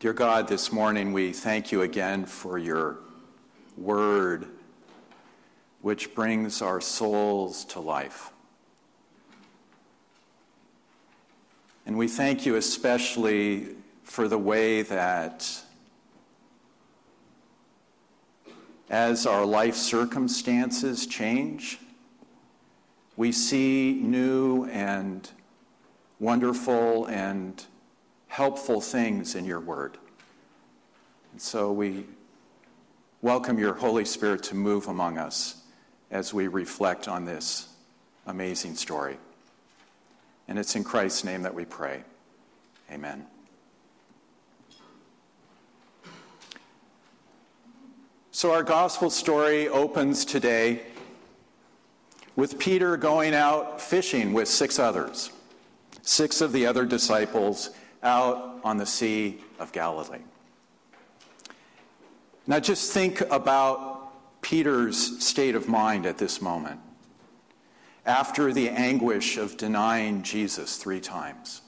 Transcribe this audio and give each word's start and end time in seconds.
Dear 0.00 0.14
God, 0.14 0.48
this 0.48 0.72
morning 0.72 1.12
we 1.12 1.30
thank 1.30 1.70
you 1.70 1.82
again 1.82 2.24
for 2.24 2.56
your 2.56 3.00
word, 3.76 4.46
which 5.82 6.14
brings 6.14 6.62
our 6.62 6.80
souls 6.80 7.66
to 7.66 7.80
life. 7.80 8.30
And 11.84 11.98
we 11.98 12.08
thank 12.08 12.46
you 12.46 12.56
especially 12.56 13.76
for 14.02 14.26
the 14.26 14.38
way 14.38 14.80
that 14.80 15.46
as 18.88 19.26
our 19.26 19.44
life 19.44 19.76
circumstances 19.76 21.06
change, 21.06 21.78
we 23.18 23.32
see 23.32 24.00
new 24.02 24.64
and 24.64 25.30
wonderful 26.18 27.04
and 27.04 27.66
helpful 28.30 28.80
things 28.80 29.34
in 29.34 29.44
your 29.44 29.58
word. 29.58 29.98
And 31.32 31.42
so 31.42 31.72
we 31.72 32.06
welcome 33.22 33.58
your 33.58 33.74
Holy 33.74 34.04
Spirit 34.04 34.44
to 34.44 34.54
move 34.54 34.86
among 34.86 35.18
us 35.18 35.62
as 36.12 36.32
we 36.32 36.46
reflect 36.46 37.08
on 37.08 37.24
this 37.24 37.68
amazing 38.28 38.76
story. 38.76 39.18
And 40.46 40.60
it's 40.60 40.76
in 40.76 40.84
Christ's 40.84 41.24
name 41.24 41.42
that 41.42 41.52
we 41.52 41.64
pray. 41.64 42.04
Amen. 42.92 43.26
So, 48.30 48.52
our 48.52 48.62
gospel 48.62 49.10
story 49.10 49.68
opens 49.68 50.24
today 50.24 50.82
with 52.36 52.60
Peter 52.60 52.96
going 52.96 53.34
out 53.34 53.80
fishing 53.80 54.32
with 54.32 54.46
six 54.46 54.78
others, 54.78 55.30
six 56.02 56.40
of 56.40 56.52
the 56.52 56.64
other 56.64 56.86
disciples 56.86 57.70
out 58.02 58.60
on 58.64 58.76
the 58.76 58.86
Sea 58.86 59.38
of 59.58 59.72
Galilee. 59.72 60.18
Now, 62.46 62.58
just 62.58 62.92
think 62.92 63.20
about 63.30 64.40
Peter's 64.42 65.24
state 65.24 65.54
of 65.54 65.68
mind 65.68 66.06
at 66.06 66.18
this 66.18 66.40
moment 66.40 66.80
after 68.06 68.52
the 68.52 68.68
anguish 68.70 69.36
of 69.36 69.56
denying 69.56 70.22
Jesus 70.22 70.76
three 70.76 71.00
times, 71.00 71.60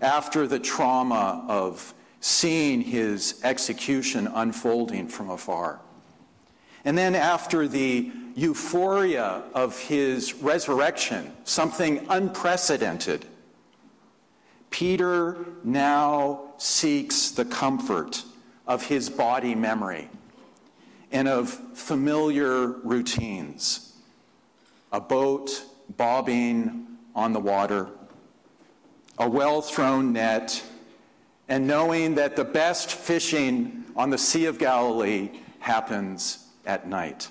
after 0.00 0.46
the 0.46 0.58
trauma 0.58 1.44
of 1.48 1.94
seeing 2.20 2.80
his 2.80 3.40
execution 3.44 4.26
unfolding 4.26 5.06
from 5.06 5.30
afar, 5.30 5.80
and 6.84 6.96
then 6.96 7.14
after 7.14 7.68
the 7.68 8.10
euphoria 8.34 9.42
of 9.54 9.78
his 9.78 10.34
resurrection, 10.34 11.30
something 11.44 12.04
unprecedented. 12.08 13.26
Peter 14.74 15.36
now 15.62 16.40
seeks 16.58 17.30
the 17.30 17.44
comfort 17.44 18.24
of 18.66 18.84
his 18.84 19.08
body 19.08 19.54
memory 19.54 20.08
and 21.12 21.28
of 21.28 21.48
familiar 21.48 22.66
routines 22.82 23.92
a 24.90 25.00
boat 25.00 25.64
bobbing 25.96 26.88
on 27.14 27.32
the 27.32 27.38
water, 27.38 27.88
a 29.16 29.28
well 29.28 29.62
thrown 29.62 30.12
net, 30.12 30.60
and 31.48 31.68
knowing 31.68 32.16
that 32.16 32.34
the 32.34 32.44
best 32.44 32.90
fishing 32.90 33.84
on 33.94 34.10
the 34.10 34.18
Sea 34.18 34.46
of 34.46 34.58
Galilee 34.58 35.30
happens 35.60 36.48
at 36.66 36.88
night. 36.88 37.28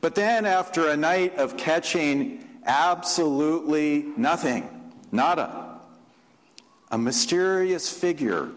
But 0.00 0.14
then, 0.14 0.46
after 0.46 0.90
a 0.90 0.96
night 0.96 1.36
of 1.38 1.56
catching 1.56 2.60
absolutely 2.66 4.12
nothing, 4.16 4.73
nada, 5.14 5.78
a 6.90 6.98
mysterious 6.98 7.90
figure 7.90 8.50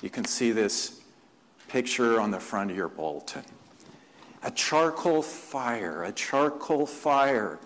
You 0.00 0.10
can 0.10 0.24
see 0.24 0.52
this 0.52 1.00
picture 1.66 2.20
on 2.20 2.30
the 2.30 2.38
front 2.38 2.70
of 2.70 2.76
your 2.76 2.88
bulletin. 2.88 3.42
A 4.44 4.52
charcoal 4.52 5.22
fire, 5.22 6.04
a 6.04 6.12
charcoal 6.12 6.86
fire. 6.86 7.58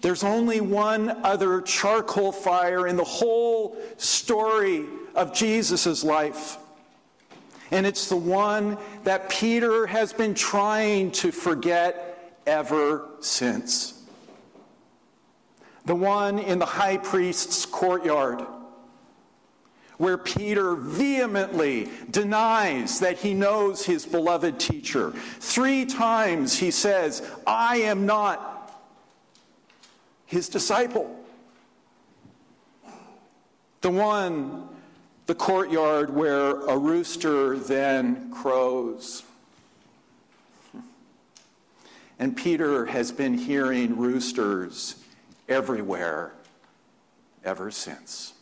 There's 0.00 0.22
only 0.22 0.60
one 0.60 1.10
other 1.24 1.60
charcoal 1.60 2.30
fire 2.30 2.86
in 2.86 2.96
the 2.96 3.02
whole 3.02 3.76
story 3.96 4.84
of 5.16 5.34
Jesus' 5.34 6.04
life. 6.04 6.56
And 7.72 7.84
it's 7.84 8.08
the 8.08 8.16
one 8.16 8.78
that 9.02 9.28
Peter 9.28 9.88
has 9.88 10.12
been 10.12 10.34
trying 10.34 11.10
to 11.12 11.32
forget 11.32 12.14
ever 12.48 13.08
since. 13.20 14.02
The 15.84 15.94
one 15.94 16.38
in 16.38 16.58
the 16.58 16.66
high 16.66 16.96
priest's 16.96 17.64
courtyard 17.64 18.44
where 19.98 20.16
Peter 20.16 20.74
vehemently 20.74 21.88
denies 22.10 23.00
that 23.00 23.18
he 23.18 23.34
knows 23.34 23.84
his 23.84 24.06
beloved 24.06 24.58
teacher. 24.58 25.10
Three 25.40 25.84
times 25.84 26.56
he 26.56 26.70
says, 26.70 27.28
I 27.46 27.78
am 27.78 28.06
not 28.06 28.72
his 30.24 30.48
disciple. 30.48 31.14
The 33.80 33.90
one, 33.90 34.68
the 35.26 35.34
courtyard 35.34 36.14
where 36.14 36.50
a 36.66 36.78
rooster 36.78 37.58
then 37.58 38.30
crows. 38.30 39.24
And 42.18 42.36
Peter 42.36 42.86
has 42.86 43.12
been 43.12 43.34
hearing 43.34 43.96
roosters 43.96 44.96
everywhere 45.48 46.32
ever 47.44 47.70
since. 47.70 48.32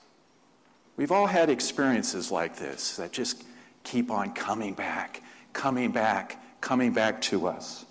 We've 0.96 1.12
all 1.12 1.26
had 1.26 1.50
experiences 1.50 2.30
like 2.32 2.56
this 2.56 2.96
that 2.96 3.12
just 3.12 3.44
keep 3.84 4.10
on 4.10 4.32
coming 4.32 4.72
back, 4.72 5.22
coming 5.52 5.90
back, 5.92 6.42
coming 6.60 6.92
back 6.92 7.20
to 7.22 7.46
us. 7.46 7.84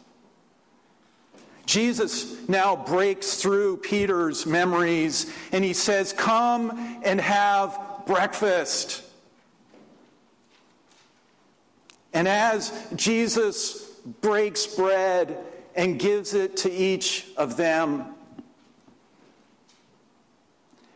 Jesus 1.67 2.47
now 2.47 2.75
breaks 2.75 3.41
through 3.41 3.77
Peter's 3.77 4.45
memories 4.45 5.31
and 5.51 5.63
he 5.63 5.73
says, 5.73 6.13
Come 6.13 6.99
and 7.03 7.19
have 7.19 7.79
breakfast. 8.05 9.03
And 12.13 12.27
as 12.27 12.71
Jesus 12.95 13.83
breaks 14.21 14.67
bread 14.67 15.37
and 15.75 15.99
gives 15.99 16.33
it 16.33 16.57
to 16.57 16.71
each 16.71 17.27
of 17.37 17.57
them, 17.57 18.05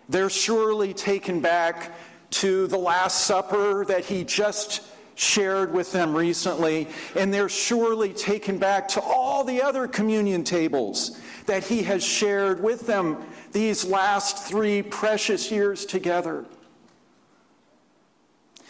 they're 0.08 0.30
surely 0.30 0.94
taken 0.94 1.40
back 1.40 1.94
to 2.32 2.68
the 2.68 2.78
Last 2.78 3.26
Supper 3.26 3.86
that 3.86 4.06
he 4.06 4.24
just 4.24 4.82
shared 5.16 5.74
with 5.74 5.92
them 5.92 6.16
recently, 6.16 6.88
and 7.16 7.34
they're 7.34 7.50
surely 7.50 8.14
taken 8.14 8.58
back 8.58 8.88
to 8.88 9.02
all 9.02 9.44
the 9.44 9.62
other 9.62 9.88
communion 9.88 10.44
tables 10.44 11.20
that 11.46 11.64
he 11.64 11.84
has 11.84 12.04
shared 12.04 12.64
with 12.64 12.88
them 12.88 13.18
these 13.52 13.84
last 13.84 14.48
three 14.48 14.82
precious 14.82 15.52
years 15.52 15.86
together. 15.86 16.46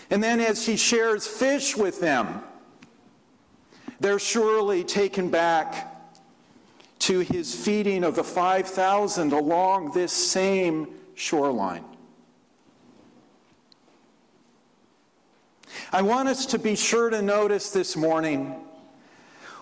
And 0.09 0.23
then 0.23 0.39
as 0.39 0.65
he 0.65 0.75
shares 0.75 1.27
fish 1.27 1.77
with 1.77 1.99
them, 1.99 2.41
they're 3.99 4.17
surely 4.17 4.83
taken 4.83 5.29
back 5.29 5.98
to 6.99 7.19
his 7.19 7.55
feeding 7.55 8.03
of 8.03 8.15
the 8.15 8.23
5,000 8.23 9.31
along 9.31 9.91
this 9.91 10.11
same 10.11 10.87
shoreline. 11.15 11.85
I 15.91 16.01
want 16.01 16.29
us 16.29 16.45
to 16.47 16.59
be 16.59 16.75
sure 16.75 17.09
to 17.09 17.21
notice 17.21 17.71
this 17.71 17.97
morning 17.97 18.55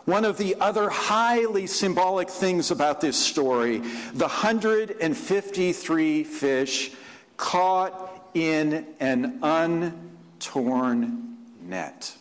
one 0.06 0.26
of 0.26 0.38
the 0.38 0.56
other 0.60 0.90
highly 0.90 1.68
symbolic 1.68 2.30
things 2.30 2.72
about 2.72 3.02
this 3.02 3.18
story 3.18 3.80
the 4.14 4.28
153 4.28 6.24
fish 6.24 6.92
caught 7.38 8.30
in 8.34 8.86
an 9.00 9.40
untorn 9.42 11.38
net. 11.62 12.16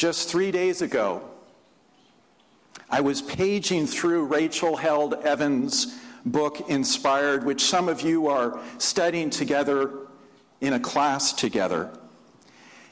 Just 0.00 0.30
three 0.30 0.50
days 0.50 0.80
ago, 0.80 1.20
I 2.88 3.02
was 3.02 3.20
paging 3.20 3.86
through 3.86 4.24
Rachel 4.24 4.76
Held 4.76 5.12
Evans' 5.12 5.94
book, 6.24 6.70
Inspired, 6.70 7.44
which 7.44 7.60
some 7.60 7.86
of 7.86 8.00
you 8.00 8.26
are 8.26 8.58
studying 8.78 9.28
together 9.28 9.92
in 10.62 10.72
a 10.72 10.80
class 10.80 11.34
together. 11.34 11.90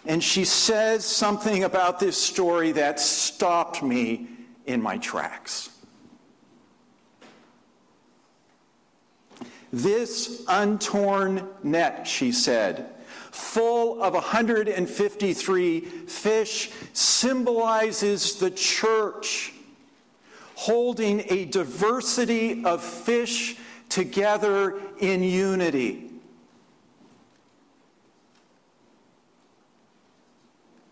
And 0.04 0.22
she 0.22 0.44
says 0.44 1.06
something 1.06 1.64
about 1.64 1.98
this 1.98 2.18
story 2.18 2.72
that 2.72 3.00
stopped 3.00 3.82
me 3.82 4.28
in 4.66 4.82
my 4.82 4.98
tracks. 4.98 5.70
This 9.72 10.44
untorn 10.46 11.48
net, 11.62 12.06
she 12.06 12.32
said, 12.32 12.97
full 13.30 14.02
of 14.02 14.14
153 14.14 15.80
fish, 15.80 16.70
symbolizes 16.92 18.36
the 18.36 18.50
church 18.50 19.52
holding 20.54 21.22
a 21.30 21.44
diversity 21.44 22.64
of 22.64 22.82
fish 22.82 23.56
together 23.88 24.80
in 24.98 25.22
unity. 25.22 26.10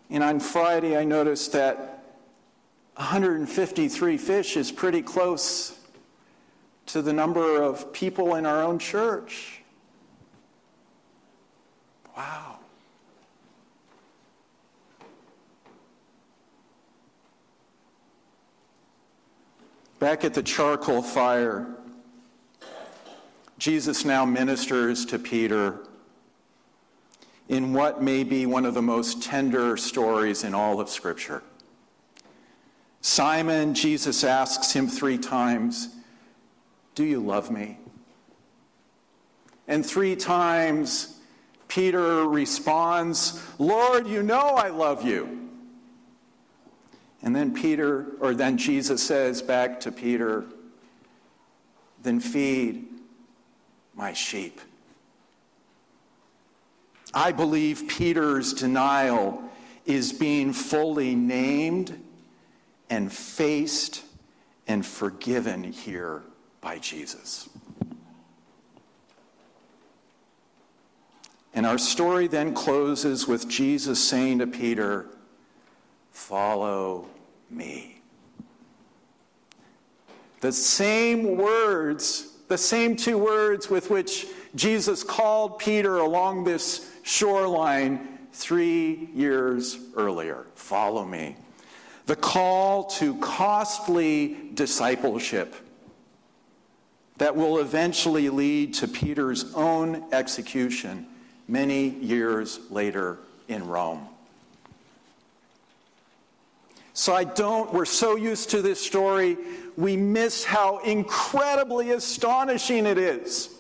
And 0.09 0.23
on 0.23 0.39
Friday, 0.39 0.97
I 0.97 1.05
noticed 1.05 1.53
that 1.53 2.05
153 2.95 4.17
fish 4.17 4.57
is 4.57 4.71
pretty 4.71 5.03
close 5.03 5.79
to 6.87 7.03
the 7.03 7.13
number 7.13 7.61
of 7.61 7.93
people 7.93 8.37
in 8.37 8.47
our 8.47 8.63
own 8.63 8.79
church. 8.79 9.63
Wow. 12.17 12.57
Back 19.99 20.25
at 20.25 20.35
the 20.35 20.43
charcoal 20.43 21.03
fire, 21.03 21.67
Jesus 23.59 24.05
now 24.05 24.25
ministers 24.25 25.05
to 25.07 25.19
Peter 25.19 25.81
in 27.49 27.73
what 27.73 28.03
may 28.03 28.25
be 28.25 28.47
one 28.47 28.65
of 28.65 28.75
the 28.75 28.83
most 28.83 29.23
tender 29.23 29.77
stories 29.77 30.43
in 30.45 30.55
all 30.55 30.81
of 30.81 30.89
Scripture. 30.89 31.43
Simon, 33.01 33.73
Jesus 33.73 34.25
asks 34.25 34.73
him 34.73 34.89
three 34.89 35.17
times, 35.17 35.91
Do 36.95 37.05
you 37.05 37.21
love 37.21 37.51
me? 37.51 37.79
And 39.69 39.85
three 39.85 40.17
times, 40.17 41.16
Peter 41.77 42.27
responds, 42.27 43.39
Lord, 43.59 44.07
you 44.07 44.23
know 44.23 44.41
I 44.41 44.69
love 44.69 45.05
you. 45.05 45.51
And 47.21 47.37
then 47.37 47.53
Peter, 47.53 48.07
or 48.19 48.33
then 48.33 48.57
Jesus 48.57 49.07
says 49.07 49.43
back 49.43 49.81
to 49.81 49.93
Peter, 49.93 50.47
then 52.03 52.19
feed 52.19 52.87
my 53.95 54.15
sheep. 54.15 54.59
I 57.13 57.31
believe 57.33 57.87
Peter's 57.89 58.55
denial 58.55 59.45
is 59.85 60.15
being 60.15 60.55
fully 60.55 61.15
named 61.15 62.01
and 62.89 63.13
faced 63.13 64.03
and 64.67 64.85
forgiven 64.87 65.63
here 65.63 66.23
by 66.63 66.79
Jesus. 66.79 67.51
And 71.57 71.65
our 71.65 71.79
story 71.79 72.27
then 72.27 72.53
closes 72.53 73.27
with 73.27 73.49
Jesus 73.49 74.07
saying 74.07 74.41
to 74.41 74.47
Peter, 74.47 75.07
Follow 76.13 77.09
me. 77.49 78.03
The 80.43 80.53
same 80.53 81.39
words, 81.39 82.29
the 82.49 82.59
same 82.59 82.95
two 82.95 83.17
words 83.17 83.71
with 83.71 83.89
which 83.89 84.27
Jesus 84.55 85.03
called 85.03 85.59
Peter 85.59 85.97
along 85.97 86.45
this 86.45 86.91
shoreline 87.03 88.19
three 88.33 89.09
years 89.15 89.79
earlier 89.97 90.47
follow 90.57 91.07
me. 91.07 91.37
The 92.05 92.17
call 92.17 92.85
to 92.85 93.19
costly 93.21 94.51
discipleship 94.53 95.55
that 97.17 97.35
will 97.35 97.59
eventually 97.61 98.29
lead 98.29 98.75
to 98.75 98.89
Peter's 98.89 99.55
own 99.55 100.05
execution 100.13 101.07
many 101.49 101.89
years 101.89 102.61
later 102.71 103.19
in 103.49 103.67
Rome. 103.67 104.09
So 106.93 107.15
I 107.15 107.25
don't, 107.25 107.73
we're 107.75 107.85
so 107.85 108.17
used 108.17 108.51
to 108.51 108.63
this 108.63 108.81
story, 108.81 109.37
we 109.77 109.99
miss 109.99 110.45
how 110.45 110.79
incredibly 110.79 111.91
astonishing 111.91 112.87
it 112.87 112.97
is. 112.97 113.51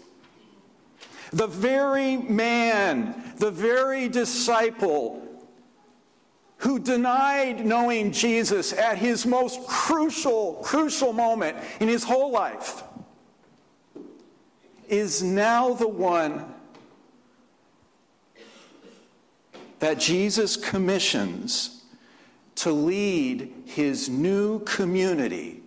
The 1.32 1.46
very 1.46 2.16
man, 2.16 3.34
the 3.36 3.50
very 3.50 4.08
disciple 4.08 5.22
who 6.58 6.78
denied 6.78 7.66
knowing 7.66 8.10
Jesus 8.12 8.72
at 8.72 8.96
his 8.96 9.26
most 9.26 9.66
crucial, 9.66 10.54
crucial 10.64 11.12
moment 11.12 11.58
in 11.80 11.88
his 11.88 12.02
whole 12.02 12.30
life, 12.30 12.82
is 14.88 15.22
now 15.22 15.74
the 15.74 15.88
one 15.88 16.54
that 19.78 19.98
Jesus 19.98 20.56
commissions 20.56 21.84
to 22.56 22.72
lead 22.72 23.52
his 23.66 24.08
new 24.08 24.60
community 24.60 25.62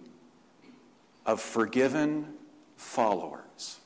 of 1.25 1.39
forgiven 1.39 2.33
followers. 2.75 3.79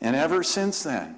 And 0.00 0.16
ever 0.16 0.42
since 0.42 0.82
then, 0.82 1.16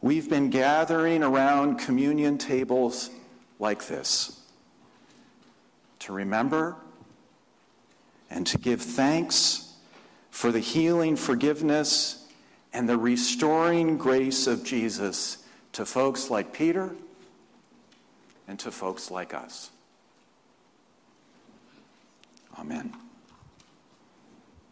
we've 0.00 0.28
been 0.28 0.50
gathering 0.50 1.22
around 1.22 1.78
communion 1.78 2.38
tables 2.38 3.10
like 3.58 3.86
this 3.86 4.40
to 6.00 6.12
remember 6.12 6.76
and 8.40 8.46
to 8.46 8.56
give 8.56 8.80
thanks 8.80 9.74
for 10.30 10.50
the 10.50 10.60
healing 10.60 11.14
forgiveness 11.14 12.26
and 12.72 12.88
the 12.88 12.96
restoring 12.96 13.98
grace 13.98 14.46
of 14.46 14.64
Jesus 14.64 15.44
to 15.72 15.84
folks 15.84 16.30
like 16.30 16.50
Peter 16.50 16.94
and 18.48 18.58
to 18.58 18.70
folks 18.70 19.10
like 19.10 19.34
us. 19.34 19.68
Amen. 22.58 22.94